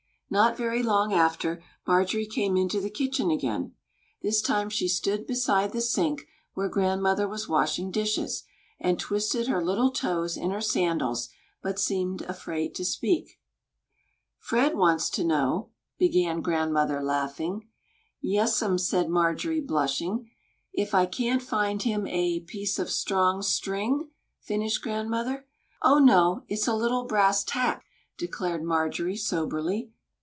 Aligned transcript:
Not 0.33 0.55
very 0.55 0.81
long 0.81 1.11
after, 1.13 1.61
Marjorie 1.85 2.25
came 2.25 2.55
into 2.55 2.79
the 2.79 2.89
kitchen 2.89 3.29
again. 3.29 3.75
This 4.21 4.41
time 4.41 4.69
she 4.69 4.87
stood 4.87 5.27
beside 5.27 5.73
the 5.73 5.81
sink, 5.81 6.25
where 6.53 6.69
grandmother 6.69 7.27
was 7.27 7.49
washing 7.49 7.91
dishes, 7.91 8.45
and 8.79 8.97
twisted 8.97 9.47
her 9.49 9.61
little 9.61 9.91
toes 9.91 10.37
in 10.37 10.51
her 10.51 10.61
sandals, 10.61 11.27
but 11.61 11.77
seemed 11.79 12.21
afraid 12.21 12.73
to 12.75 12.85
speak. 12.85 13.39
"Fred 14.39 14.73
wants 14.77 15.09
to 15.09 15.25
know" 15.25 15.71
began 15.97 16.39
grandmother, 16.39 17.03
laughing. 17.03 17.67
"Yes'm," 18.21 18.77
said 18.77 19.09
Marjorie, 19.09 19.59
blushing. 19.59 20.29
"If 20.71 20.95
I 20.95 21.07
can't 21.07 21.43
find 21.43 21.81
him 21.83 22.07
a 22.07 22.39
piece 22.39 22.79
of 22.79 22.89
strong 22.89 23.41
string?" 23.41 24.11
finished 24.39 24.81
grandmother. 24.81 25.45
"O, 25.81 25.99
no 25.99 26.43
it's 26.47 26.69
a 26.69 26.73
little 26.73 27.03
brass 27.03 27.43
tack!" 27.43 27.83
declared 28.17 28.63
Marjorie, 28.63 29.17
soberly. 29.17 29.91